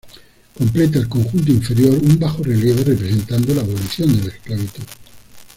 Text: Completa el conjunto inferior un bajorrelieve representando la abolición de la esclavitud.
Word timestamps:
Completa 0.55 0.97
el 0.97 1.07
conjunto 1.07 1.51
inferior 1.51 1.93
un 1.93 2.17
bajorrelieve 2.17 2.81
representando 2.85 3.53
la 3.53 3.61
abolición 3.61 4.11
de 4.19 4.29
la 4.29 4.33
esclavitud. 4.33 4.83